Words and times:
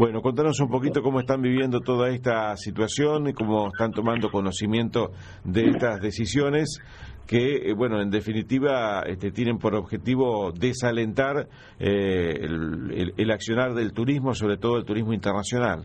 Bueno, 0.00 0.22
contanos 0.22 0.58
un 0.60 0.70
poquito 0.70 1.02
cómo 1.02 1.20
están 1.20 1.42
viviendo 1.42 1.80
toda 1.80 2.08
esta 2.08 2.56
situación 2.56 3.28
y 3.28 3.34
cómo 3.34 3.66
están 3.66 3.92
tomando 3.92 4.30
conocimiento 4.30 5.10
de 5.44 5.66
estas 5.66 6.00
decisiones 6.00 6.80
que, 7.26 7.68
eh, 7.68 7.74
bueno, 7.74 8.00
en 8.00 8.08
definitiva 8.08 9.02
este, 9.02 9.30
tienen 9.30 9.58
por 9.58 9.74
objetivo 9.74 10.52
desalentar 10.52 11.48
eh, 11.78 12.32
el, 12.32 13.12
el, 13.14 13.30
accionar 13.30 13.74
del 13.74 13.92
turismo, 13.92 14.32
sobre 14.32 14.56
todo 14.56 14.78
el 14.78 14.86
turismo 14.86 15.12
internacional. 15.12 15.84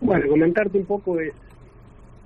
Bueno, 0.00 0.26
comentarte 0.28 0.76
un 0.76 0.86
poco 0.86 1.20
es 1.20 1.34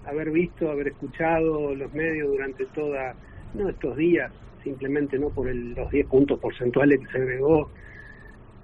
haber 0.06 0.30
visto, 0.30 0.70
haber 0.70 0.88
escuchado 0.88 1.74
los 1.74 1.92
medios 1.92 2.28
durante 2.28 2.64
toda, 2.74 3.14
no 3.52 3.68
estos 3.68 3.94
días, 3.94 4.32
simplemente 4.64 5.18
no 5.18 5.28
por 5.28 5.54
los 5.54 5.90
10 5.90 6.06
puntos 6.06 6.40
porcentuales 6.40 6.98
que 7.00 7.12
se 7.12 7.18
agregó 7.18 7.68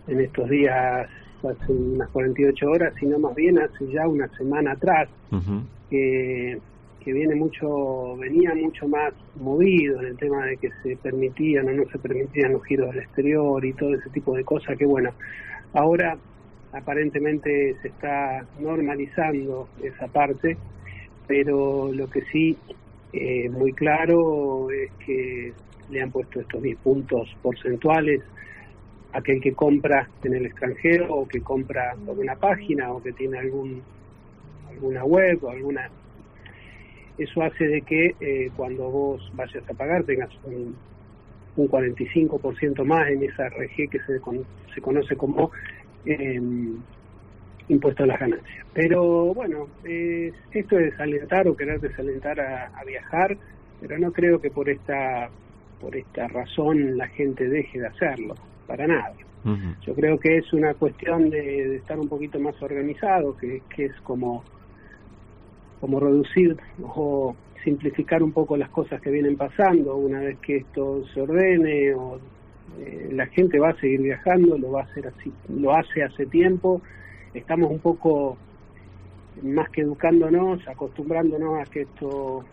en 0.06 0.20
estos 0.20 0.48
días 0.48 1.08
hace 1.48 1.72
unas 1.72 2.08
48 2.10 2.70
horas, 2.70 2.94
sino 2.98 3.18
más 3.18 3.34
bien 3.34 3.58
hace 3.58 3.86
ya 3.92 4.08
una 4.08 4.28
semana 4.36 4.72
atrás, 4.72 5.08
que, 5.90 6.58
que 7.00 7.12
viene 7.12 7.34
mucho, 7.34 8.16
venía 8.16 8.54
mucho 8.54 8.88
más 8.88 9.12
movido 9.38 10.00
en 10.00 10.06
el 10.06 10.16
tema 10.16 10.46
de 10.46 10.56
que 10.56 10.70
se 10.82 10.96
permitían 10.96 11.68
o 11.68 11.72
no 11.72 11.84
se 11.90 11.98
permitían 11.98 12.52
los 12.52 12.64
giros 12.64 12.90
del 12.90 13.00
exterior 13.00 13.64
y 13.64 13.72
todo 13.74 13.94
ese 13.94 14.08
tipo 14.10 14.34
de 14.34 14.44
cosas, 14.44 14.78
que 14.78 14.86
bueno, 14.86 15.10
ahora 15.74 16.16
aparentemente 16.72 17.76
se 17.82 17.88
está 17.88 18.44
normalizando 18.58 19.68
esa 19.82 20.08
parte, 20.08 20.56
pero 21.26 21.92
lo 21.92 22.08
que 22.08 22.22
sí 22.32 22.56
eh, 23.12 23.48
muy 23.48 23.72
claro 23.72 24.70
es 24.70 24.90
que 25.04 25.52
le 25.90 26.02
han 26.02 26.10
puesto 26.10 26.40
estos 26.40 26.60
10 26.62 26.78
puntos 26.78 27.28
porcentuales 27.42 28.22
aquel 29.14 29.40
que 29.40 29.52
compra 29.52 30.08
en 30.24 30.34
el 30.34 30.46
extranjero 30.46 31.14
o 31.14 31.26
que 31.26 31.40
compra 31.40 31.94
por 32.04 32.18
una 32.18 32.34
página 32.34 32.92
o 32.92 33.02
que 33.02 33.12
tiene 33.12 33.38
algún 33.38 33.80
alguna 34.68 35.04
web 35.04 35.38
o 35.44 35.50
alguna 35.50 35.88
eso 37.16 37.42
hace 37.42 37.64
de 37.68 37.82
que 37.82 38.14
eh, 38.20 38.50
cuando 38.56 38.90
vos 38.90 39.32
vayas 39.34 39.62
a 39.70 39.74
pagar 39.74 40.02
tengas 40.02 40.30
un, 40.42 40.74
un 41.56 41.68
45% 41.68 42.84
más 42.84 43.08
en 43.08 43.22
esa 43.22 43.48
RG 43.48 43.88
que 43.88 44.00
se, 44.00 44.20
se 44.74 44.80
conoce 44.80 45.14
como 45.14 45.52
eh, 46.04 46.40
impuesto 47.68 48.02
a 48.02 48.06
las 48.06 48.18
ganancias. 48.18 48.66
Pero 48.74 49.32
bueno, 49.32 49.68
esto 49.84 50.78
es 50.78 50.90
desalentar 50.90 51.46
o 51.46 51.56
querer 51.56 51.80
desalentar 51.80 52.40
a, 52.40 52.66
a 52.76 52.84
viajar, 52.84 53.38
pero 53.80 53.96
no 53.96 54.12
creo 54.12 54.40
que 54.40 54.50
por 54.50 54.68
esta 54.68 55.30
por 55.80 55.94
esta 55.96 56.26
razón 56.26 56.96
la 56.96 57.06
gente 57.08 57.48
deje 57.48 57.78
de 57.78 57.86
hacerlo 57.86 58.34
para 58.66 58.86
nada. 58.86 59.12
Yo 59.82 59.94
creo 59.94 60.18
que 60.18 60.38
es 60.38 60.50
una 60.54 60.72
cuestión 60.72 61.28
de, 61.28 61.76
estar 61.76 61.98
un 62.00 62.08
poquito 62.08 62.40
más 62.40 62.60
organizado, 62.62 63.36
que, 63.36 63.60
que, 63.74 63.86
es 63.86 64.00
como, 64.00 64.42
como 65.80 66.00
reducir 66.00 66.56
o 66.82 67.36
simplificar 67.62 68.22
un 68.22 68.32
poco 68.32 68.56
las 68.56 68.70
cosas 68.70 69.02
que 69.02 69.10
vienen 69.10 69.36
pasando. 69.36 69.96
Una 69.96 70.20
vez 70.20 70.38
que 70.38 70.56
esto 70.56 71.04
se 71.12 71.20
ordene, 71.20 71.92
o, 71.92 72.18
eh, 72.80 73.10
la 73.12 73.26
gente 73.26 73.58
va 73.58 73.70
a 73.70 73.76
seguir 73.76 74.00
viajando, 74.00 74.56
lo 74.58 74.72
va 74.72 74.80
a 74.80 74.84
hacer 74.84 75.06
así, 75.08 75.32
lo 75.48 75.74
hace 75.74 76.02
hace 76.02 76.26
tiempo. 76.26 76.80
Estamos 77.32 77.70
un 77.70 77.80
poco 77.80 78.36
más 79.42 79.68
que 79.70 79.82
educándonos, 79.82 80.66
acostumbrándonos 80.66 81.60
a 81.60 81.70
que 81.70 81.82
esto 81.82 82.44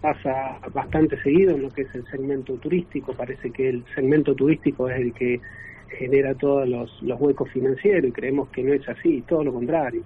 pasa 0.00 0.58
bastante 0.72 1.20
seguido 1.22 1.54
en 1.54 1.62
lo 1.62 1.70
que 1.70 1.82
es 1.82 1.94
el 1.94 2.04
segmento 2.06 2.54
turístico. 2.54 3.12
Parece 3.14 3.50
que 3.50 3.68
el 3.68 3.84
segmento 3.94 4.34
turístico 4.34 4.88
es 4.88 5.00
el 5.00 5.12
que 5.12 5.40
genera 5.88 6.34
todos 6.34 6.68
los, 6.68 7.02
huecos 7.20 7.50
financieros 7.50 8.10
y 8.10 8.12
creemos 8.12 8.48
que 8.48 8.62
no 8.62 8.72
es 8.72 8.88
así, 8.88 9.22
todo 9.22 9.44
lo 9.44 9.52
contrario. 9.52 10.02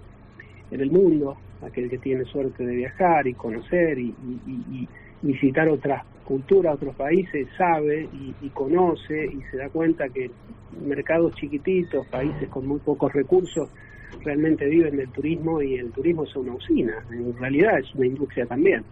En 0.70 0.80
el 0.80 0.90
mundo, 0.90 1.36
aquel 1.62 1.88
que 1.88 1.98
tiene 1.98 2.24
suerte 2.24 2.64
de 2.64 2.76
viajar 2.76 3.26
y 3.26 3.34
conocer 3.34 3.98
y, 3.98 4.14
visitar 5.20 5.68
otras 5.68 6.04
culturas, 6.24 6.76
otros 6.76 6.94
países, 6.94 7.48
sabe 7.56 8.08
y, 8.40 8.48
conoce 8.50 9.26
y 9.26 9.40
se 9.50 9.56
da 9.56 9.68
cuenta 9.68 10.08
que 10.08 10.30
mercados 10.86 11.34
chiquititos, 11.34 12.06
países 12.06 12.48
con 12.48 12.68
muy 12.68 12.78
pocos 12.78 13.12
recursos, 13.12 13.68
realmente 14.22 14.66
viven 14.66 14.96
del 14.96 15.08
turismo 15.10 15.60
y 15.60 15.74
el 15.74 15.90
turismo 15.90 16.22
es 16.22 16.36
una 16.36 16.54
usina, 16.54 17.04
en 17.10 17.36
realidad 17.36 17.80
es 17.80 17.92
una 17.94 18.06
industria 18.06 18.46
también 18.46 18.84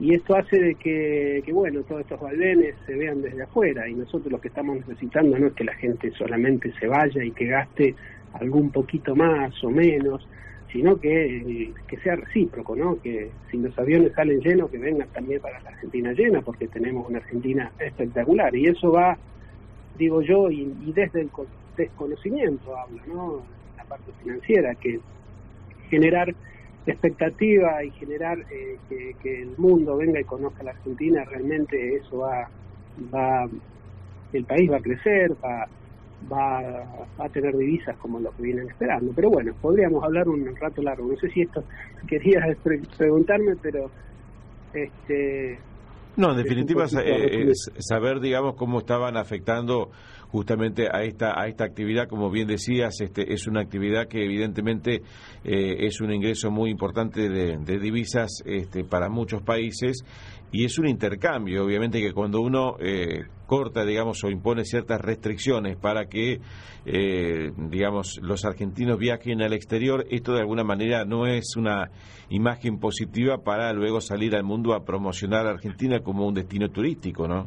y 0.00 0.14
esto 0.14 0.36
hace 0.36 0.58
de 0.60 0.74
que, 0.76 1.42
bueno, 1.52 1.82
todos 1.82 2.02
estos 2.02 2.20
baldenes 2.20 2.76
se 2.86 2.94
vean 2.94 3.20
desde 3.20 3.42
afuera 3.42 3.88
y 3.88 3.94
nosotros 3.94 4.30
lo 4.30 4.40
que 4.40 4.48
estamos 4.48 4.76
necesitando 4.76 5.36
no 5.36 5.48
es 5.48 5.54
que 5.54 5.64
la 5.64 5.74
gente 5.74 6.12
solamente 6.12 6.72
se 6.78 6.86
vaya 6.86 7.24
y 7.24 7.32
que 7.32 7.46
gaste 7.46 7.96
algún 8.34 8.70
poquito 8.70 9.16
más 9.16 9.52
o 9.64 9.70
menos, 9.70 10.28
sino 10.70 11.00
que, 11.00 11.72
que 11.88 11.96
sea 11.96 12.14
recíproco, 12.14 12.76
¿no? 12.76 13.00
Que 13.02 13.30
si 13.50 13.56
los 13.56 13.76
aviones 13.76 14.12
salen 14.12 14.40
llenos, 14.40 14.70
que 14.70 14.78
vengan 14.78 15.08
también 15.08 15.40
para 15.40 15.60
la 15.62 15.70
Argentina 15.70 16.12
llena, 16.12 16.42
porque 16.42 16.68
tenemos 16.68 17.08
una 17.08 17.18
Argentina 17.18 17.72
espectacular 17.80 18.54
y 18.54 18.66
eso 18.66 18.92
va, 18.92 19.18
digo 19.98 20.22
yo, 20.22 20.48
y, 20.48 20.72
y 20.86 20.92
desde 20.92 21.22
el 21.22 21.30
desconocimiento 21.76 22.76
hablo, 22.76 23.00
¿no? 23.08 23.42
La 23.76 23.82
parte 23.84 24.12
financiera, 24.22 24.76
que 24.76 25.00
generar 25.90 26.32
expectativa 26.92 27.84
y 27.84 27.90
generar 27.92 28.38
eh, 28.50 28.78
que, 28.88 29.42
el 29.42 29.56
mundo 29.56 29.96
venga 29.96 30.20
y 30.20 30.24
conozca 30.24 30.60
a 30.60 30.64
la 30.64 30.70
Argentina, 30.70 31.24
realmente 31.24 31.96
eso 31.96 32.18
va, 32.18 32.48
va 33.14 33.48
el 34.32 34.44
país 34.44 34.70
va 34.70 34.76
a 34.76 34.80
crecer, 34.80 35.32
va, 35.44 35.66
va, 36.30 36.94
a 37.18 37.28
tener 37.30 37.56
divisas 37.56 37.96
como 37.96 38.20
lo 38.20 38.30
que 38.32 38.42
vienen 38.42 38.68
esperando. 38.68 39.12
Pero 39.14 39.30
bueno, 39.30 39.54
podríamos 39.60 40.04
hablar 40.04 40.28
un 40.28 40.54
rato 40.56 40.82
largo. 40.82 41.08
No 41.08 41.16
sé 41.16 41.30
si 41.30 41.42
esto 41.42 41.64
querías 42.08 42.56
preguntarme, 42.96 43.56
pero 43.56 43.90
este 44.72 45.58
no, 46.18 46.32
en 46.32 46.36
definitiva 46.36 46.84
eh, 47.04 47.50
es 47.50 47.70
saber, 47.78 48.18
digamos, 48.18 48.56
cómo 48.56 48.80
estaban 48.80 49.16
afectando 49.16 49.90
justamente 50.30 50.88
a 50.92 51.04
esta 51.04 51.40
a 51.40 51.46
esta 51.46 51.64
actividad, 51.64 52.08
como 52.08 52.28
bien 52.28 52.48
decías, 52.48 53.00
este 53.00 53.32
es 53.32 53.46
una 53.46 53.60
actividad 53.60 54.08
que 54.08 54.24
evidentemente 54.24 55.02
eh, 55.44 55.86
es 55.86 56.00
un 56.00 56.12
ingreso 56.12 56.50
muy 56.50 56.70
importante 56.70 57.28
de, 57.28 57.78
divisas 57.78 58.42
este, 58.44 58.82
para 58.82 59.08
muchos 59.08 59.42
países 59.42 60.04
y 60.50 60.64
es 60.64 60.78
un 60.78 60.88
intercambio, 60.88 61.64
obviamente 61.64 62.00
que 62.00 62.12
cuando 62.12 62.40
uno 62.40 62.76
eh, 62.80 63.24
corta, 63.46 63.84
digamos, 63.84 64.22
o 64.24 64.30
impone 64.30 64.64
ciertas 64.64 65.00
restricciones 65.00 65.76
para 65.76 66.06
que, 66.06 66.40
eh, 66.86 67.50
digamos, 67.70 68.18
los 68.22 68.44
argentinos 68.44 68.98
viajen 68.98 69.42
al 69.42 69.52
exterior, 69.52 70.06
esto 70.10 70.32
de 70.32 70.40
alguna 70.40 70.64
manera 70.64 71.04
no 71.04 71.26
es 71.26 71.56
una 71.56 71.90
imagen 72.30 72.78
positiva 72.78 73.38
para 73.38 73.72
luego 73.72 74.00
salir 74.00 74.34
al 74.34 74.44
mundo 74.44 74.74
a 74.74 74.84
promocionar 74.84 75.46
a 75.46 75.50
Argentina 75.50 76.00
como 76.00 76.26
un 76.26 76.34
destino 76.34 76.70
turístico, 76.70 77.28
¿no? 77.28 77.46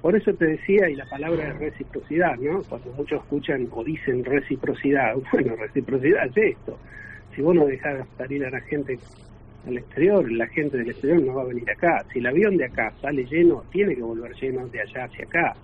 Por 0.00 0.16
eso 0.16 0.32
te 0.34 0.46
decía, 0.46 0.88
y 0.88 0.94
la 0.94 1.06
palabra 1.06 1.48
es 1.48 1.58
reciprocidad, 1.58 2.36
¿no? 2.36 2.62
Cuando 2.68 2.92
muchos 2.92 3.20
escuchan 3.20 3.66
o 3.72 3.82
dicen 3.82 4.24
reciprocidad, 4.24 5.14
bueno, 5.32 5.56
reciprocidad 5.56 6.26
es 6.26 6.56
esto. 6.56 6.78
Si 7.34 7.42
vos 7.42 7.54
no 7.54 7.66
dejás 7.66 8.06
salir 8.16 8.44
a 8.44 8.50
la 8.50 8.60
gente 8.60 8.98
al 9.68 9.78
exterior, 9.78 10.30
la 10.32 10.46
gente 10.48 10.78
del 10.78 10.90
exterior 10.90 11.22
no 11.22 11.34
va 11.34 11.42
a 11.42 11.46
venir 11.46 11.70
acá. 11.70 12.04
Si 12.12 12.18
el 12.18 12.26
avión 12.26 12.56
de 12.56 12.64
acá 12.64 12.92
sale 13.00 13.24
lleno, 13.24 13.64
tiene 13.70 13.94
que 13.94 14.02
volver 14.02 14.34
lleno 14.34 14.66
de 14.68 14.80
allá 14.80 15.04
hacia 15.04 15.24
acá. 15.24 15.54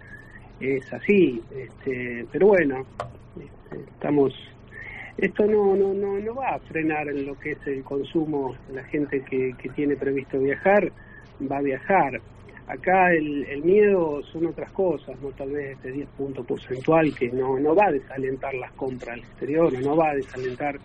Es 0.61 0.93
así, 0.93 1.43
este, 1.57 2.25
pero 2.31 2.49
bueno, 2.49 2.87
este, 3.37 3.81
estamos 3.91 4.33
esto 5.17 5.47
no, 5.47 5.77
no, 5.77 5.95
no, 5.95 6.19
no 6.19 6.35
va 6.35 6.57
a 6.57 6.59
frenar 6.59 7.09
en 7.09 7.25
lo 7.25 7.39
que 7.39 7.53
es 7.53 7.67
el 7.67 7.85
consumo. 7.85 8.57
La 8.73 8.83
gente 8.85 9.23
que, 9.23 9.53
que 9.57 9.69
tiene 9.69 9.97
previsto 9.97 10.41
viajar 10.41 10.91
va 11.51 11.59
a 11.59 11.63
viajar. 11.63 12.21
Acá 12.67 13.13
el, 13.13 13.45
el 13.45 13.63
miedo 13.63 14.23
son 14.33 14.47
otras 14.47 14.73
cosas, 14.73 15.21
no 15.21 15.29
tal 15.31 15.51
vez 15.51 15.77
este 15.77 15.93
10 15.93 16.09
puntos 16.17 16.47
porcentual 16.47 17.15
que 17.15 17.31
no, 17.31 17.61
no 17.61 17.75
va 17.75 17.89
a 17.89 17.93
desalentar 17.93 18.55
las 18.55 18.73
compras 18.73 19.15
al 19.15 19.21
exterior, 19.21 19.73
no 19.83 19.97
va 19.97 20.11
a 20.11 20.15
desalentar 20.15 20.79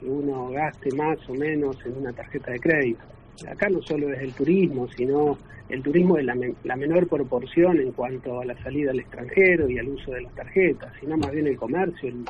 que 0.00 0.06
uno 0.06 0.48
gaste 0.48 0.90
más 0.96 1.18
o 1.28 1.34
menos 1.34 1.76
en 1.84 1.98
una 1.98 2.12
tarjeta 2.12 2.52
de 2.52 2.58
crédito. 2.58 3.02
Acá 3.48 3.68
no 3.68 3.80
solo 3.82 4.12
es 4.12 4.20
el 4.20 4.32
turismo, 4.32 4.88
sino 4.88 5.38
el 5.68 5.82
turismo 5.82 6.18
es 6.18 6.24
la, 6.24 6.36
la 6.64 6.76
menor 6.76 7.06
proporción 7.06 7.78
en 7.78 7.92
cuanto 7.92 8.40
a 8.40 8.44
la 8.44 8.60
salida 8.62 8.90
al 8.90 8.98
extranjero 8.98 9.68
y 9.68 9.78
al 9.78 9.88
uso 9.88 10.12
de 10.12 10.22
las 10.22 10.34
tarjetas, 10.34 10.92
sino 10.98 11.16
más 11.16 11.30
bien 11.30 11.46
el 11.46 11.56
comercio, 11.56 12.08
el, 12.08 12.24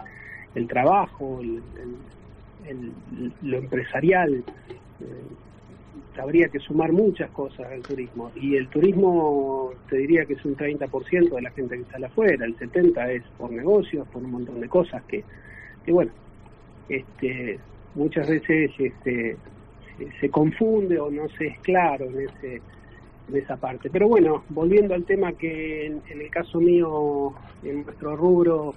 el 0.54 0.68
trabajo, 0.68 1.40
el, 1.40 1.62
lo 3.42 3.58
empresarial. 3.58 4.44
Eh, 5.00 5.04
habría 6.20 6.48
que 6.48 6.58
sumar 6.58 6.92
muchas 6.92 7.30
cosas 7.30 7.66
al 7.72 7.82
turismo. 7.82 8.30
Y 8.36 8.56
el 8.56 8.68
turismo, 8.68 9.72
te 9.88 9.96
diría 9.96 10.24
que 10.26 10.34
es 10.34 10.44
un 10.44 10.56
30% 10.56 11.34
de 11.34 11.42
la 11.42 11.50
gente 11.50 11.78
que 11.78 11.84
sale 11.84 12.06
afuera, 12.06 12.44
el 12.44 12.56
70% 12.58 13.08
es 13.08 13.22
por 13.38 13.50
negocios, 13.50 14.06
por 14.08 14.22
un 14.22 14.32
montón 14.32 14.60
de 14.60 14.68
cosas 14.68 15.02
que, 15.04 15.24
que 15.84 15.92
bueno, 15.92 16.10
este, 16.90 17.58
muchas 17.94 18.28
veces 18.28 18.70
este, 18.78 19.36
se, 20.20 20.28
confunde 20.28 20.98
o 20.98 21.10
no 21.10 21.28
se 21.30 21.46
es 21.46 21.58
claro 21.60 22.06
en, 22.06 22.28
ese, 22.28 22.60
en 23.28 23.36
esa 23.36 23.56
parte. 23.56 23.88
Pero 23.90 24.08
bueno, 24.08 24.44
volviendo 24.48 24.94
al 24.94 25.04
tema 25.04 25.32
que 25.32 25.86
en, 25.86 26.02
el 26.08 26.30
caso 26.30 26.60
mío, 26.60 27.34
en 27.62 27.84
nuestro 27.84 28.16
rubro, 28.16 28.74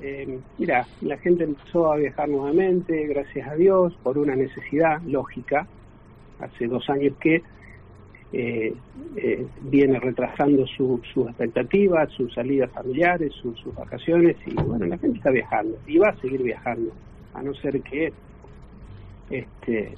eh, 0.00 0.38
mira, 0.58 0.86
la 1.00 1.16
gente 1.18 1.44
empezó 1.44 1.92
a 1.92 1.96
viajar 1.96 2.28
nuevamente, 2.28 3.06
gracias 3.06 3.48
a 3.48 3.54
Dios, 3.54 3.96
por 4.02 4.18
una 4.18 4.36
necesidad 4.36 5.00
lógica, 5.02 5.66
hace 6.38 6.66
dos 6.66 6.88
años 6.90 7.14
que 7.18 7.42
eh, 8.32 8.74
eh, 9.16 9.46
viene 9.62 10.00
retrasando 10.00 10.66
sus 10.66 11.00
expectativas, 11.28 12.10
sus 12.12 12.34
salidas 12.34 12.70
familiares, 12.72 13.32
sus 13.34 13.64
vacaciones 13.74 14.36
y 14.44 14.52
bueno, 14.54 14.84
la 14.84 14.98
gente 14.98 15.18
está 15.18 15.30
viajando 15.30 15.78
y 15.86 15.96
va 15.98 16.08
a 16.08 16.16
seguir 16.16 16.42
viajando, 16.42 16.90
a 17.36 17.42
no 17.42 17.54
ser 17.54 17.82
que 17.82 18.12
este 19.30 19.94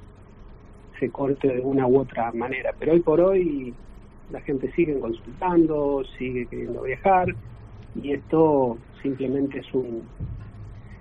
se 0.99 1.11
corte 1.11 1.49
de 1.49 1.61
una 1.61 1.87
u 1.87 2.01
otra 2.01 2.33
manera. 2.33 2.75
Pero 2.79 2.93
hoy 2.93 3.01
por 3.01 3.21
hoy 3.21 3.75
la 4.31 4.41
gente 4.41 4.71
sigue 4.73 4.99
consultando, 4.99 6.03
sigue 6.19 6.47
queriendo 6.47 6.83
viajar 6.83 7.29
y 7.95 8.13
esto 8.13 8.79
simplemente 9.03 9.61
es 9.61 9.75
un 9.75 10.03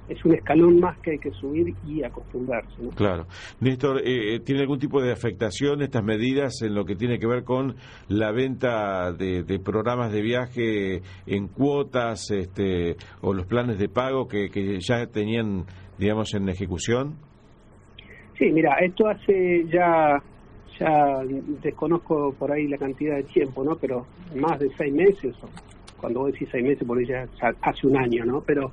es 0.09 0.23
un 0.23 0.33
escalón 0.33 0.79
más 0.79 0.97
que 0.99 1.11
hay 1.11 1.17
que 1.17 1.31
subir 1.31 1.73
y 1.85 2.03
acostumbrarse. 2.03 2.75
Claro. 2.95 3.25
Néstor, 3.59 3.99
eh, 3.99 4.35
eh, 4.35 4.39
¿tiene 4.39 4.61
algún 4.61 4.79
tipo 4.79 5.01
de 5.01 5.11
afectación 5.11 5.81
estas 5.81 6.03
medidas 6.03 6.61
en 6.61 6.75
lo 6.75 6.85
que 6.85 6.95
tiene 6.95 7.19
que 7.19 7.27
ver 7.27 7.43
con 7.43 7.75
la 8.07 8.31
venta 8.31 9.11
de, 9.11 9.43
programas 9.63 10.11
de 10.11 10.21
viaje 10.21 11.01
en 11.25 11.47
cuotas 11.47 12.31
este, 12.31 12.95
o 13.21 13.33
los 13.33 13.45
planes 13.45 13.77
de 13.79 13.89
pago 13.89 14.27
que, 14.27 14.49
ya 14.79 15.07
tenían, 15.07 15.65
digamos, 15.97 16.33
en 16.33 16.47
ejecución? 16.49 17.15
Sí, 18.37 18.51
mira, 18.51 18.77
esto 18.79 19.07
hace 19.07 19.65
ya 19.71 20.21
ya 20.79 21.23
desconozco 21.63 22.33
por 22.37 22.51
ahí 22.51 22.67
la 22.67 22.77
cantidad 22.77 23.15
de 23.15 23.23
tiempo, 23.23 23.63
¿no? 23.63 23.75
Pero 23.75 24.05
más 24.35 24.59
de 24.59 24.69
seis 24.77 24.93
meses, 24.93 25.35
cuando 25.99 26.19
vos 26.19 26.31
decís 26.31 26.47
seis 26.51 26.63
meses, 26.63 26.87
por 26.87 26.99
ahí 26.99 27.05
ya 27.07 27.25
hace 27.61 27.87
un 27.87 27.97
año, 27.97 28.23
¿no? 28.25 28.41
Pero 28.41 28.71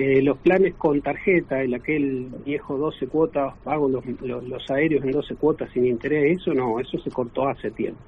eh, 0.00 0.22
los 0.22 0.38
planes 0.38 0.76
con 0.76 1.00
tarjeta, 1.00 1.60
el 1.60 1.74
aquel 1.74 2.28
viejo 2.46 2.78
12 2.78 3.08
cuotas, 3.08 3.52
pago 3.64 3.88
los, 3.88 4.04
los, 4.22 4.70
aéreos 4.70 5.04
en 5.04 5.10
12 5.10 5.34
cuotas 5.34 5.72
sin 5.72 5.86
interés, 5.86 6.38
eso 6.38 6.54
no, 6.54 6.78
eso 6.78 7.00
se 7.00 7.10
cortó 7.10 7.48
hace 7.48 7.72
tiempo. 7.72 7.98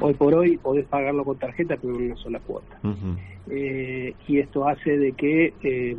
Hoy 0.00 0.12
por 0.12 0.34
hoy 0.34 0.58
podés 0.58 0.84
pagarlo 0.84 1.24
con 1.24 1.38
tarjeta 1.38 1.78
pero 1.80 1.96
en 1.96 2.12
una 2.12 2.16
sola 2.16 2.40
cuota. 2.40 2.78
Eh, 3.48 4.12
y 4.28 4.38
esto 4.38 4.68
hace 4.68 4.98
de 4.98 5.12
que 5.12 5.54
eh, 5.62 5.96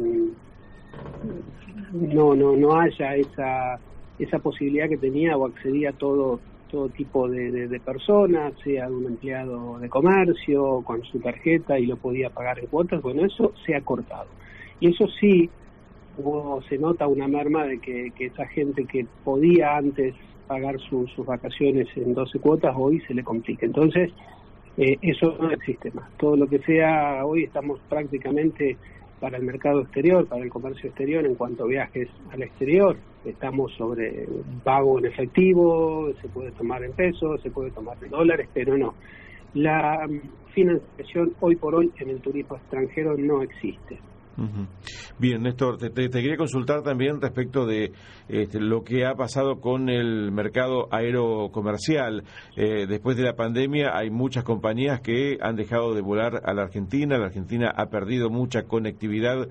no, 1.91 2.35
no, 2.35 2.55
no 2.55 2.79
haya 2.79 3.15
esa, 3.15 3.79
esa 4.19 4.37
posibilidad 4.37 4.87
que 4.87 4.97
tenía 4.97 5.35
o 5.37 5.47
accedía 5.47 5.91
todo 5.91 6.39
todo 6.69 6.87
tipo 6.89 7.27
de, 7.27 7.67
de, 7.67 7.79
personas, 7.79 8.53
sea 8.63 8.87
un 8.89 9.07
empleado 9.07 9.79
de 9.79 9.89
comercio 9.89 10.83
con 10.83 11.03
su 11.03 11.19
tarjeta 11.19 11.79
y 11.79 11.87
lo 11.87 11.97
podía 11.97 12.29
pagar 12.29 12.59
en 12.59 12.67
cuotas, 12.67 13.01
bueno, 13.01 13.25
eso 13.25 13.53
se 13.65 13.73
ha 13.73 13.81
cortado. 13.81 14.27
Y 14.79 14.89
eso 14.89 15.07
sí, 15.19 15.49
se 16.67 16.77
nota 16.77 17.07
una 17.07 17.27
merma 17.27 17.65
de 17.65 17.79
que, 17.79 18.11
esa 18.19 18.45
gente 18.47 18.85
que 18.85 19.05
podía 19.23 19.77
antes 19.77 20.15
pagar 20.47 20.79
sus 20.79 21.15
vacaciones 21.25 21.87
en 21.95 22.13
12 22.13 22.39
cuotas, 22.39 22.75
hoy 22.77 22.99
se 23.01 23.13
le 23.13 23.23
complica. 23.23 23.65
Entonces, 23.65 24.11
eh, 24.77 24.97
eso 25.01 25.37
no 25.39 25.51
existe 25.51 25.91
más. 25.91 26.09
Todo 26.17 26.35
lo 26.35 26.47
que 26.47 26.59
sea, 26.59 27.25
hoy 27.25 27.43
estamos 27.43 27.79
prácticamente 27.87 28.77
para 29.19 29.37
el 29.37 29.43
mercado 29.43 29.81
exterior, 29.81 30.25
para 30.27 30.43
el 30.43 30.49
comercio 30.49 30.87
exterior 30.89 31.25
en 31.25 31.35
cuanto 31.35 31.65
viajes 31.65 32.09
al 32.31 32.41
exterior. 32.41 32.95
Estamos 33.25 33.73
sobre 33.73 34.27
pago 34.63 34.97
en 34.97 35.05
efectivo, 35.05 36.11
se 36.21 36.29
puede 36.29 36.51
tomar 36.51 36.83
en 36.83 36.93
pesos, 36.93 37.41
se 37.41 37.51
puede 37.51 37.71
tomar 37.71 37.97
en 38.01 38.09
dólares, 38.09 38.47
pero 38.53 38.77
no. 38.77 38.95
La 39.53 40.07
financiación 40.53 41.33
hoy 41.41 41.55
por 41.55 41.75
hoy 41.75 41.91
en 41.99 42.09
el 42.09 42.21
turismo 42.21 42.55
extranjero 42.55 43.17
no 43.17 43.41
existe. 43.41 43.99
Bien, 45.17 45.41
Néstor, 45.41 45.77
te, 45.77 45.91
quería 46.09 46.37
consultar 46.37 46.81
también 46.81 47.19
respecto 47.19 47.65
de 47.65 47.91
este, 48.27 48.59
lo 48.59 48.83
que 48.83 49.05
ha 49.05 49.15
pasado 49.15 49.59
con 49.59 49.89
el 49.89 50.31
mercado 50.31 50.87
aerocomercial. 50.91 52.23
Eh, 52.55 52.85
después 52.87 53.17
de 53.17 53.23
la 53.23 53.35
pandemia 53.35 53.91
hay 53.95 54.09
muchas 54.09 54.43
compañías 54.43 55.01
que 55.01 55.37
han 55.41 55.55
dejado 55.55 55.93
de 55.93 56.01
volar 56.01 56.41
a 56.45 56.53
la 56.53 56.63
Argentina. 56.63 57.17
La 57.17 57.25
Argentina 57.25 57.73
ha 57.75 57.87
perdido 57.87 58.29
mucha 58.29 58.63
conectividad 58.63 59.47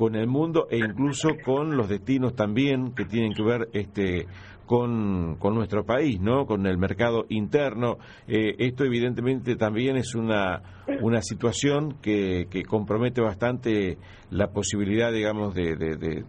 con 0.00 0.14
el 0.14 0.26
mundo 0.26 0.66
e 0.70 0.78
incluso 0.78 1.28
con 1.44 1.76
los 1.76 1.90
destinos 1.90 2.34
también 2.34 2.94
que 2.94 3.04
tienen 3.04 3.34
que 3.34 3.42
ver 3.42 3.68
este 3.74 4.24
con, 4.64 5.36
con 5.38 5.54
nuestro 5.54 5.84
país, 5.84 6.18
¿no? 6.18 6.46
Con 6.46 6.66
el 6.66 6.78
mercado 6.78 7.26
interno. 7.28 7.98
Eh, 8.26 8.54
esto 8.60 8.86
evidentemente 8.86 9.56
también 9.56 9.98
es 9.98 10.14
una, 10.14 10.62
una 11.02 11.20
situación 11.20 11.96
que, 12.00 12.46
que 12.48 12.62
compromete 12.62 13.20
bastante 13.20 13.98
la 14.30 14.46
posibilidad, 14.46 15.12
digamos, 15.12 15.54
de, 15.54 15.76
de, 15.76 16.24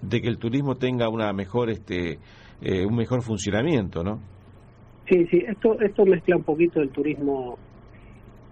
de, 0.00 0.20
que 0.20 0.28
el 0.28 0.38
turismo 0.38 0.76
tenga 0.76 1.08
una 1.08 1.32
mejor, 1.32 1.68
este, 1.68 2.20
eh, 2.62 2.86
un 2.86 2.94
mejor 2.94 3.22
funcionamiento, 3.22 4.04
¿no? 4.04 4.20
Sí, 5.10 5.26
sí, 5.32 5.42
esto, 5.48 5.80
esto 5.80 6.06
mezcla 6.06 6.36
un 6.36 6.44
poquito 6.44 6.80
el 6.80 6.90
turismo, 6.90 7.58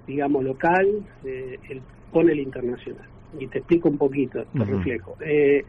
digamos, 0.08 0.42
local 0.42 1.06
eh, 1.24 1.58
el, 1.70 1.80
con 2.10 2.28
el 2.30 2.40
internacional. 2.40 3.06
Y 3.38 3.46
te 3.48 3.58
explico 3.58 3.88
un 3.88 3.98
poquito, 3.98 4.44
te 4.44 4.64
reflejo. 4.64 5.16
Eh, 5.20 5.64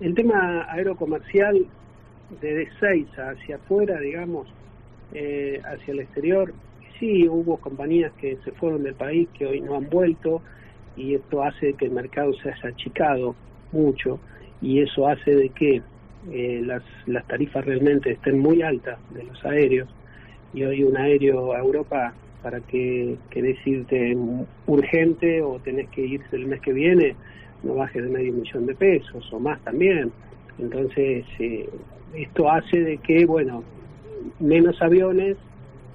el 0.00 0.14
tema 0.14 0.66
aerocomercial 0.70 1.66
de 2.40 2.68
Seiza 2.80 3.30
hacia 3.30 3.56
afuera, 3.56 3.98
digamos, 4.00 4.48
eh, 5.12 5.60
hacia 5.64 5.92
el 5.92 6.00
exterior, 6.00 6.52
sí 6.98 7.28
hubo 7.28 7.58
compañías 7.58 8.12
que 8.14 8.36
se 8.44 8.52
fueron 8.52 8.82
del 8.82 8.94
país 8.94 9.28
que 9.36 9.46
hoy 9.46 9.60
no 9.60 9.76
han 9.76 9.88
vuelto 9.88 10.42
y 10.96 11.14
esto 11.14 11.42
hace 11.42 11.74
que 11.74 11.86
el 11.86 11.92
mercado 11.92 12.32
se 12.34 12.50
haya 12.50 12.70
achicado 12.70 13.34
mucho 13.72 14.18
y 14.62 14.80
eso 14.80 15.06
hace 15.06 15.34
de 15.34 15.48
que 15.50 15.82
eh, 16.30 16.62
las, 16.64 16.82
las 17.06 17.26
tarifas 17.26 17.64
realmente 17.64 18.12
estén 18.12 18.38
muy 18.38 18.62
altas 18.62 18.98
de 19.10 19.24
los 19.24 19.44
aéreos 19.44 19.88
y 20.54 20.64
hoy 20.64 20.82
un 20.82 20.96
aéreo 20.96 21.52
a 21.52 21.58
Europa 21.58 22.14
para 22.46 22.60
que 22.60 23.18
querés 23.28 23.58
irte 23.66 24.16
urgente 24.68 25.42
o 25.42 25.58
tenés 25.58 25.88
que 25.88 26.02
irse 26.02 26.36
el 26.36 26.46
mes 26.46 26.60
que 26.60 26.72
viene 26.72 27.16
no 27.64 27.74
baje 27.74 28.00
de 28.00 28.08
medio 28.08 28.32
millón 28.34 28.66
de 28.66 28.74
pesos 28.76 29.28
o 29.32 29.40
más 29.40 29.60
también. 29.64 30.12
Entonces, 30.56 31.24
eh, 31.40 31.68
esto 32.14 32.48
hace 32.48 32.78
de 32.82 32.98
que, 32.98 33.26
bueno, 33.26 33.64
menos 34.38 34.80
aviones, 34.80 35.36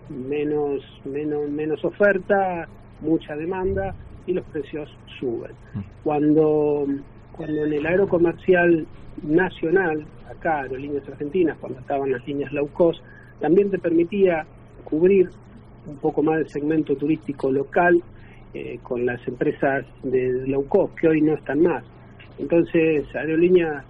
menos, 0.09 0.83
menos, 1.05 1.49
menos 1.49 1.85
oferta, 1.85 2.67
mucha 2.99 3.37
demanda 3.37 3.95
y 4.27 4.33
los 4.33 4.43
precios 4.47 4.93
suben. 5.21 5.51
Cuando, 6.03 6.85
cuando 7.31 7.63
en 7.63 7.71
el 7.71 7.85
aerocomercial 7.85 8.85
nacional, 9.23 10.05
acá, 10.29 10.63
Aerolíneas 10.63 11.07
Argentinas, 11.07 11.57
cuando 11.61 11.79
estaban 11.79 12.11
las 12.11 12.27
líneas 12.27 12.51
low 12.51 12.67
cost, 12.73 13.01
también 13.39 13.71
te 13.71 13.79
permitía 13.79 14.45
cubrir 14.83 15.29
un 15.87 15.97
poco 15.97 16.21
más 16.21 16.37
del 16.37 16.49
segmento 16.49 16.95
turístico 16.95 17.51
local 17.51 18.01
eh, 18.53 18.79
con 18.83 19.05
las 19.05 19.25
empresas 19.27 19.85
de 20.03 20.47
low 20.47 20.65
cost 20.67 20.93
que 20.99 21.07
hoy 21.07 21.21
no 21.21 21.33
están 21.35 21.61
más. 21.61 21.83
Entonces, 22.37 23.05
Aerolínea 23.15 23.83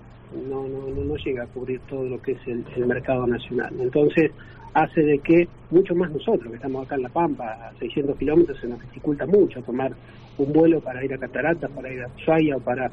no, 0.50 0.68
no, 0.68 1.04
no 1.04 1.16
llega 1.16 1.44
a 1.44 1.48
cubrir 1.48 1.80
todo 1.90 2.06
lo 2.06 2.22
que 2.22 2.34
es 2.34 2.40
el, 2.48 2.86
mercado 2.86 3.28
nacional. 3.28 3.74
Entonces, 3.80 4.32
hace 4.74 5.02
de 5.02 5.20
que 5.20 5.48
mucho 5.70 5.96
más 5.96 6.12
nosotros, 6.12 6.50
que 6.50 6.56
estamos 6.56 6.86
acá 6.86 6.96
en 6.96 7.04
La 7.04 7.10
Pampa, 7.10 7.70
a 7.70 7.74
600 7.80 8.18
kilómetros, 8.18 8.60
se 8.60 8.68
nos 8.68 8.80
dificulta 8.82 9.26
mucho 9.26 9.62
tomar 9.62 9.92
un 10.38 10.54
vuelo 10.54 10.80
para 10.80 11.04
ir 11.04 11.14
a 11.14 11.18
Cataratas, 11.18 11.72
para 11.72 11.92
ir 11.92 12.02
a 12.02 12.08
Ushuaia 12.08 12.58
o 12.58 12.60
para... 12.60 12.92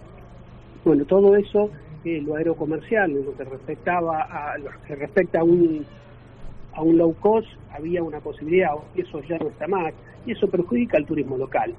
Bueno, 0.85 1.05
todo 1.05 1.37
eso, 1.37 1.71
eh, 2.05 2.21
lo 2.23 2.37
aerocomercial, 2.37 3.13
lo 3.13 3.37
que 3.37 3.45
respectaba 3.45 4.23
a 4.23 4.57
lo 4.59 4.71
que 4.87 4.95
respecta 4.95 5.41
a 5.41 5.45
un 5.45 5.85
a 6.79 6.83
un 6.83 6.97
low 6.97 7.13
cost 7.15 7.49
había 7.73 8.03
una 8.03 8.21
posibilidad, 8.21 8.71
eso 8.95 9.21
ya 9.29 9.37
no 9.39 9.49
está 9.49 9.67
más, 9.67 9.93
y 10.25 10.33
eso 10.33 10.49
perjudica 10.49 10.97
al 10.97 11.07
turismo 11.07 11.37
local, 11.37 11.75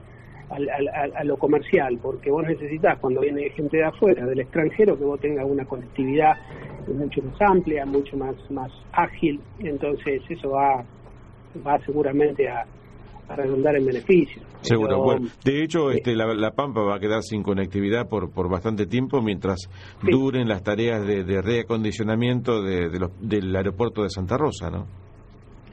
al, 0.50 0.70
a 1.15 1.24
lo 1.24 1.38
comercial, 1.38 1.98
porque 2.01 2.29
vos 2.29 2.46
necesitas 2.46 3.00
cuando 3.00 3.22
viene 3.22 3.50
gente 3.51 3.77
de 3.77 3.86
afuera, 3.86 4.25
del 4.25 4.41
extranjero, 4.41 4.98
que 4.98 5.06
vos 5.06 5.20
tengas 5.22 5.46
una 5.46 5.63
conectividad 5.63 6.36
mucho 6.88 7.22
más 7.22 7.41
amplia, 7.41 7.86
mucho 7.86 8.18
más, 8.18 8.36
más 8.51 8.72
ágil, 8.91 9.39
entonces 9.60 10.22
eso 10.27 10.50
va, 10.50 10.84
va 11.65 11.79
seguramente 11.86 12.50
a 12.50 12.65
redundar 13.36 13.75
en 13.75 13.86
beneficios. 13.86 14.45
Seguro. 14.62 15.01
Bueno, 15.01 15.27
de 15.43 15.63
hecho, 15.63 15.91
este, 15.91 16.15
la, 16.15 16.51
Pampa 16.51 16.81
va 16.81 16.95
a 16.95 17.00
quedar 17.00 17.21
sin 17.24 17.43
conectividad 17.43 18.07
por, 18.09 18.31
por 18.31 18.50
bastante 18.50 18.86
tiempo 18.86 19.21
mientras 19.21 19.69
duren 20.01 20.48
las 20.48 20.63
tareas 20.63 21.05
de, 21.05 21.24
de 21.24 21.41
reacondicionamiento 21.41 22.62
de, 22.62 22.89
del 23.21 23.55
aeropuerto 23.55 24.03
de 24.03 24.09
Santa 24.09 24.38
Rosa, 24.38 24.69
¿no? 24.69 24.86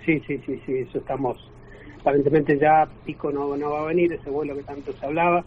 Sí, 0.05 0.21
sí, 0.27 0.39
sí, 0.47 0.61
sí, 0.65 0.73
eso 0.73 0.99
estamos. 0.99 1.37
Aparentemente 2.01 2.57
ya 2.59 2.87
Pico 3.05 3.33
no, 3.33 3.57
no 3.57 3.71
va 3.71 3.81
a 3.83 3.87
venir, 3.87 4.13
ese 4.13 4.31
vuelo 4.31 4.55
que 4.55 4.63
tanto 4.63 4.93
se 4.93 5.05
hablaba, 5.05 5.45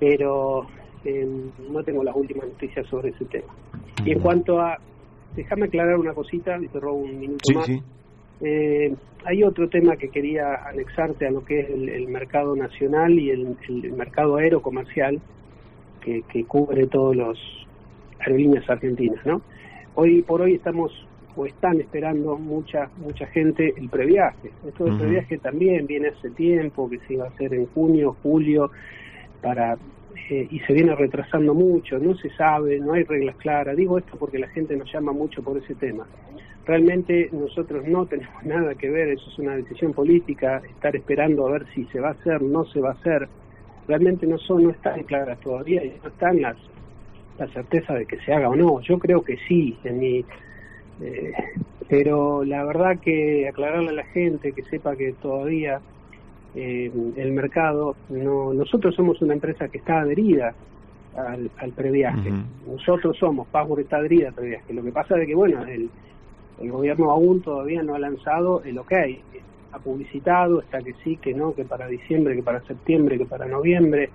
pero 0.00 0.66
eh, 1.04 1.24
no 1.70 1.82
tengo 1.84 2.02
las 2.02 2.16
últimas 2.16 2.48
noticias 2.48 2.86
sobre 2.88 3.10
ese 3.10 3.24
tema. 3.26 3.54
Y 4.04 4.12
en 4.12 4.20
cuanto 4.20 4.60
a. 4.60 4.78
Déjame 5.36 5.66
aclarar 5.66 5.96
una 5.96 6.12
cosita, 6.12 6.58
y 6.60 6.66
te 6.66 6.80
robo 6.80 6.96
un 6.96 7.20
minuto 7.20 7.54
más. 7.54 7.66
Sí. 7.66 7.80
Eh, 8.40 8.94
hay 9.24 9.42
otro 9.42 9.68
tema 9.68 9.96
que 9.96 10.08
quería 10.08 10.66
anexarte 10.66 11.26
a 11.26 11.30
lo 11.30 11.44
que 11.44 11.60
es 11.60 11.70
el, 11.70 12.08
mercado 12.08 12.56
nacional 12.56 13.18
y 13.18 13.30
el, 13.30 13.56
mercado 13.96 14.36
aerocomercial 14.36 15.20
que, 16.00 16.22
que 16.22 16.44
cubre 16.44 16.86
todos 16.86 17.14
los 17.14 17.38
aerolíneas 18.18 18.68
argentinas, 18.68 19.24
¿no? 19.26 19.42
Hoy 19.94 20.22
por 20.22 20.40
hoy 20.40 20.54
estamos 20.54 21.06
o 21.36 21.46
están 21.46 21.80
esperando 21.80 22.36
mucha 22.36 22.90
mucha 22.98 23.26
gente 23.26 23.74
el 23.76 23.88
previaje. 23.88 24.50
Esto 24.66 24.84
del 24.84 24.96
previaje 24.96 25.38
también 25.38 25.86
viene 25.86 26.08
hace 26.08 26.30
tiempo, 26.30 26.88
que 26.88 26.98
se 27.00 27.14
iba 27.14 27.24
a 27.24 27.28
hacer 27.28 27.54
en 27.54 27.66
junio, 27.66 28.16
julio, 28.22 28.70
para 29.42 29.76
eh, 30.30 30.46
y 30.50 30.58
se 30.60 30.72
viene 30.72 30.94
retrasando 30.94 31.54
mucho, 31.54 31.98
no 31.98 32.14
se 32.16 32.30
sabe, 32.30 32.78
no 32.78 32.92
hay 32.92 33.04
reglas 33.04 33.36
claras. 33.36 33.76
Digo 33.76 33.98
esto 33.98 34.16
porque 34.18 34.38
la 34.38 34.48
gente 34.48 34.76
nos 34.76 34.90
llama 34.92 35.12
mucho 35.12 35.42
por 35.42 35.56
ese 35.58 35.74
tema. 35.74 36.06
Realmente 36.66 37.28
nosotros 37.32 37.86
no 37.86 38.06
tenemos 38.06 38.42
nada 38.44 38.74
que 38.74 38.90
ver, 38.90 39.08
eso 39.08 39.28
es 39.30 39.38
una 39.38 39.56
decisión 39.56 39.92
política, 39.92 40.62
estar 40.68 40.94
esperando 40.94 41.46
a 41.46 41.52
ver 41.52 41.66
si 41.74 41.84
se 41.86 42.00
va 42.00 42.08
a 42.08 42.12
hacer, 42.12 42.42
no 42.42 42.64
se 42.66 42.80
va 42.80 42.90
a 42.90 42.92
hacer. 42.92 43.28
Realmente 43.88 44.26
no 44.26 44.38
son, 44.38 44.64
no 44.64 44.70
están 44.70 45.02
claras 45.04 45.40
todavía 45.40 45.82
no 46.02 46.08
están 46.08 46.40
las 46.40 46.56
la 47.38 47.48
certeza 47.48 47.94
de 47.94 48.04
que 48.04 48.18
se 48.18 48.32
haga 48.32 48.50
o 48.50 48.54
no. 48.54 48.80
Yo 48.82 48.98
creo 48.98 49.22
que 49.22 49.38
sí, 49.48 49.78
en 49.84 49.98
mi 49.98 50.24
eh, 51.00 51.32
pero 51.88 52.44
la 52.44 52.64
verdad 52.64 53.00
que 53.00 53.48
aclararle 53.48 53.88
a 53.88 53.92
la 53.92 54.04
gente 54.04 54.52
que 54.52 54.62
sepa 54.64 54.94
que 54.96 55.12
todavía 55.14 55.80
eh, 56.54 56.90
el 57.16 57.32
mercado, 57.32 57.96
no 58.08 58.52
nosotros 58.52 58.94
somos 58.94 59.20
una 59.22 59.34
empresa 59.34 59.68
que 59.68 59.78
está 59.78 60.00
adherida 60.00 60.54
al, 61.16 61.50
al 61.58 61.72
previaje. 61.72 62.32
Nosotros 62.66 63.16
somos, 63.18 63.46
Password 63.48 63.80
está 63.80 63.98
adherida 63.98 64.28
al 64.28 64.34
previaje. 64.34 64.72
Lo 64.72 64.82
que 64.82 64.92
pasa 64.92 65.20
es 65.20 65.26
que, 65.26 65.34
bueno, 65.34 65.64
el, 65.64 65.90
el 66.60 66.70
gobierno 66.70 67.10
aún 67.10 67.40
todavía 67.40 67.82
no 67.82 67.94
ha 67.94 67.98
lanzado 67.98 68.62
el 68.64 68.78
OK. 68.78 68.92
Ha 69.72 69.78
publicitado, 69.78 70.60
está 70.60 70.80
que 70.80 70.94
sí, 71.04 71.16
que 71.16 71.32
no, 71.32 71.54
que 71.54 71.64
para 71.64 71.86
diciembre, 71.86 72.34
que 72.34 72.42
para 72.42 72.60
septiembre, 72.62 73.18
que 73.18 73.26
para 73.26 73.46
noviembre, 73.46 74.10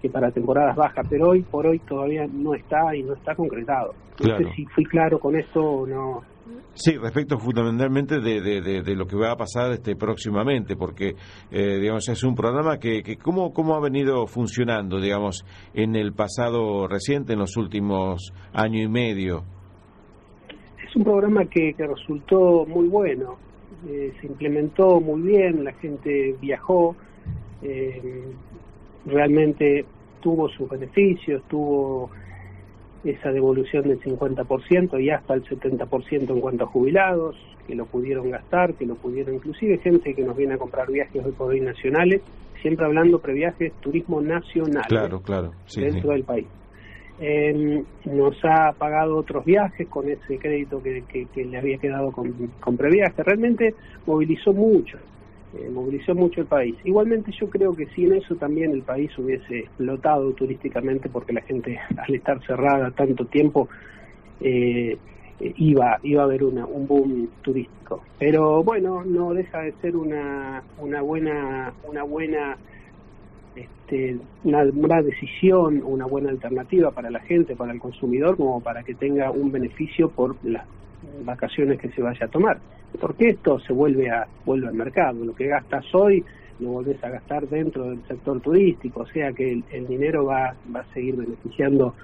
que 0.00 0.08
para 0.08 0.30
temporadas 0.30 0.76
bajas, 0.76 1.06
pero 1.08 1.30
hoy 1.30 1.42
por 1.42 1.66
hoy 1.66 1.78
todavía 1.80 2.26
no 2.26 2.54
está 2.54 2.94
y 2.94 3.02
no 3.02 3.14
está 3.14 3.34
concretado. 3.34 3.94
No 4.22 4.36
sé 4.36 4.44
si 4.54 4.66
fui 4.66 4.84
claro 4.84 5.18
con 5.18 5.36
esto 5.36 5.60
o 5.60 5.86
no. 5.86 6.22
Sí, 6.74 6.96
respecto 6.96 7.38
fundamentalmente 7.38 8.20
de, 8.20 8.40
de, 8.40 8.94
lo 8.94 9.06
que 9.06 9.16
va 9.16 9.32
a 9.32 9.36
pasar 9.36 9.72
este 9.72 9.96
próximamente, 9.96 10.76
porque 10.76 11.14
eh, 11.50 11.78
digamos 11.78 12.08
es 12.08 12.22
un 12.22 12.34
programa 12.34 12.78
que, 12.78 13.02
que 13.02 13.16
cómo, 13.16 13.52
cómo 13.52 13.74
ha 13.74 13.80
venido 13.80 14.26
funcionando, 14.26 15.00
digamos, 15.00 15.44
en 15.74 15.96
el 15.96 16.12
pasado 16.12 16.86
reciente, 16.86 17.34
en 17.34 17.40
los 17.40 17.56
últimos 17.56 18.32
año 18.52 18.80
y 18.80 18.88
medio. 18.88 19.44
Es 20.88 20.96
un 20.96 21.04
programa 21.04 21.44
que, 21.44 21.74
que 21.74 21.86
resultó 21.86 22.64
muy 22.66 22.88
bueno, 22.88 23.36
eh, 23.88 24.12
se 24.20 24.26
implementó 24.26 25.00
muy 25.00 25.22
bien, 25.22 25.64
la 25.64 25.72
gente 25.72 26.36
viajó, 26.40 26.96
eh, 27.62 28.32
realmente 29.06 29.84
tuvo 30.20 30.48
sus 30.48 30.68
beneficios, 30.68 31.42
tuvo 31.48 32.10
esa 33.04 33.30
devolución 33.32 33.88
del 33.88 34.00
50% 34.00 35.02
y 35.02 35.10
hasta 35.10 35.34
el 35.34 35.44
70% 35.44 36.30
en 36.30 36.40
cuanto 36.40 36.64
a 36.64 36.66
jubilados, 36.66 37.36
que 37.66 37.74
lo 37.74 37.86
pudieron 37.86 38.30
gastar, 38.30 38.74
que 38.74 38.84
lo 38.84 38.96
pudieron, 38.96 39.36
inclusive 39.36 39.78
gente 39.78 40.14
que 40.14 40.22
nos 40.22 40.36
viene 40.36 40.54
a 40.54 40.58
comprar 40.58 40.90
viajes 40.90 41.24
hoy 41.24 41.32
por 41.32 41.50
hoy 41.50 41.60
nacionales, 41.60 42.20
siempre 42.60 42.84
hablando 42.84 43.18
previajes, 43.18 43.72
turismo 43.80 44.20
nacional 44.20 44.84
claro, 44.88 45.20
claro, 45.22 45.52
dentro 45.74 46.10
del 46.10 46.24
país. 46.24 46.46
Eh, 47.22 47.82
nos 48.06 48.36
ha 48.44 48.72
pagado 48.72 49.18
otros 49.18 49.44
viajes 49.44 49.86
con 49.88 50.08
ese 50.08 50.38
crédito 50.38 50.82
que, 50.82 51.04
que, 51.06 51.44
le 51.44 51.58
había 51.58 51.76
quedado 51.76 52.10
con, 52.12 52.32
con 52.60 52.78
previaje. 52.78 53.22
Realmente 53.22 53.74
movilizó 54.06 54.54
mucho 54.54 54.98
eh, 55.56 55.68
movilizó 55.70 56.14
mucho 56.14 56.40
el 56.40 56.46
país. 56.46 56.76
Igualmente 56.84 57.32
yo 57.32 57.48
creo 57.50 57.74
que 57.74 57.86
sin 57.86 58.12
eso 58.12 58.36
también 58.36 58.70
el 58.70 58.82
país 58.82 59.10
hubiese 59.18 59.60
explotado 59.60 60.32
turísticamente 60.32 61.08
porque 61.08 61.32
la 61.32 61.42
gente 61.42 61.78
al 61.96 62.14
estar 62.14 62.40
cerrada 62.46 62.90
tanto 62.92 63.24
tiempo 63.24 63.68
eh, 64.40 64.96
iba 65.40 65.98
iba 66.02 66.22
a 66.22 66.24
haber 66.24 66.44
una, 66.44 66.66
un 66.66 66.86
boom 66.86 67.28
turístico. 67.42 68.02
Pero 68.18 68.62
bueno, 68.62 69.04
no 69.04 69.34
deja 69.34 69.62
de 69.62 69.72
ser 69.80 69.96
una 69.96 70.62
una 70.78 71.02
buena 71.02 71.72
una 71.84 72.02
buena 72.04 72.56
este, 73.56 74.18
una, 74.44 74.62
una 74.62 75.02
decisión, 75.02 75.82
una 75.84 76.06
buena 76.06 76.30
alternativa 76.30 76.92
para 76.92 77.10
la 77.10 77.20
gente, 77.20 77.56
para 77.56 77.72
el 77.72 77.80
consumidor, 77.80 78.36
como 78.36 78.60
para 78.60 78.84
que 78.84 78.94
tenga 78.94 79.32
un 79.32 79.50
beneficio 79.50 80.10
por 80.10 80.36
las 80.44 80.64
vacaciones 81.24 81.78
que 81.78 81.90
se 81.90 82.02
vaya 82.02 82.26
a 82.26 82.28
tomar. 82.28 82.58
Porque 83.00 83.28
esto 83.28 83.58
se 83.60 83.72
vuelve 83.72 84.10
a 84.10 84.26
vuelve 84.44 84.68
al 84.68 84.74
mercado. 84.74 85.24
Lo 85.24 85.34
que 85.34 85.46
gastas 85.46 85.84
hoy 85.94 86.24
lo 86.58 86.70
volvés 86.70 87.02
a 87.02 87.08
gastar 87.08 87.48
dentro 87.48 87.90
del 87.90 88.02
sector 88.06 88.40
turístico, 88.40 89.00
o 89.00 89.06
sea 89.06 89.32
que 89.32 89.62
el, 89.70 89.86
dinero 89.86 90.26
va, 90.26 90.54
va 90.74 90.80
a 90.80 90.92
seguir 90.92 91.16
beneficiando 91.16 91.94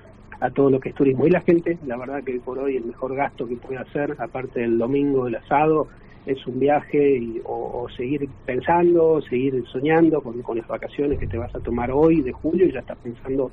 a 0.41 0.51
todo 0.51 0.71
lo 0.71 0.81
que 0.81 0.91
es 0.91 0.95
turismo. 0.95 1.27
Y 1.27 1.31
la 1.31 1.41
gente, 1.41 1.79
la 1.87 1.97
verdad 1.97 2.23
que 2.23 2.41
por 2.41 2.59
hoy 2.59 2.77
el 2.77 2.85
mejor 2.85 3.15
gasto 3.15 3.47
que 3.47 3.57
puede 3.57 3.79
hacer, 3.79 4.17
aparte 4.19 4.61
del 4.61 4.79
domingo 4.79 5.27
del 5.27 5.37
asado, 5.37 5.89
es 6.25 6.45
un 6.47 6.59
viaje 6.59 7.19
y, 7.19 7.41
o, 7.45 7.87
seguir 7.97 8.29
pensando, 8.45 9.21
seguir 9.23 9.65
soñando 9.71 10.21
con, 10.21 10.43
con 10.43 10.59
las 10.59 10.67
vacaciones 10.67 11.19
que 11.19 11.27
te 11.27 11.39
vas 11.39 11.55
a 11.55 11.61
tomar 11.61 11.91
hoy 11.91 12.21
de 12.23 12.33
julio 12.33 12.67
y 12.67 12.73
ya 12.73 12.81
estás 12.81 12.99
pensando 12.99 13.53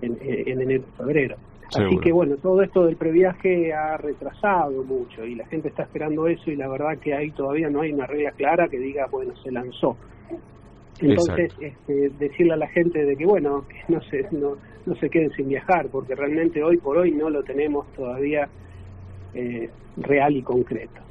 en, 0.00 0.16
en 0.22 0.60
enero, 0.62 0.84
febrero. 0.96 1.36
Así 1.74 1.98
que 1.98 2.12
bueno, 2.12 2.36
todo 2.36 2.62
esto 2.62 2.84
del 2.84 2.96
previaje 2.96 3.72
ha 3.72 3.96
retrasado 3.96 4.84
mucho 4.84 5.24
y 5.24 5.34
la 5.34 5.46
gente 5.46 5.68
está 5.68 5.82
esperando 5.82 6.28
eso 6.28 6.50
y 6.50 6.56
la 6.56 6.68
verdad 6.68 6.98
que 6.98 7.14
ahí 7.14 7.30
todavía 7.32 7.68
no 7.68 7.80
hay 7.80 7.92
una 7.92 8.06
regla 8.06 8.30
clara 8.32 8.68
que 8.68 8.78
diga, 8.78 9.06
bueno, 9.10 9.34
se 9.42 9.50
lanzó. 9.50 9.96
Entonces, 11.00 11.52
este, 11.60 12.10
decirle 12.18 12.54
a 12.54 12.56
la 12.56 12.68
gente 12.68 13.04
de 13.04 13.16
que, 13.16 13.26
bueno, 13.26 13.64
que 13.68 13.92
no 13.92 14.00
se, 14.02 14.26
no, 14.30 14.56
no 14.86 14.94
se 14.96 15.10
queden 15.10 15.30
sin 15.32 15.48
viajar, 15.48 15.88
porque 15.90 16.14
realmente 16.14 16.62
hoy 16.62 16.78
por 16.78 16.96
hoy 16.96 17.10
no 17.10 17.28
lo 17.28 17.42
tenemos 17.42 17.86
todavía 17.92 18.48
eh, 19.34 19.68
real 19.98 20.36
y 20.36 20.42
concreto. 20.42 21.05